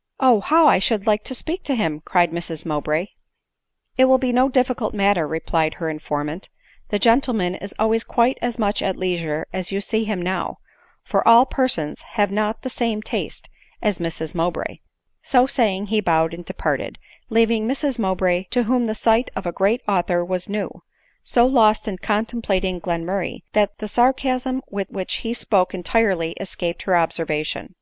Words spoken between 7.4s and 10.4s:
is always quite as much at leisure as you see him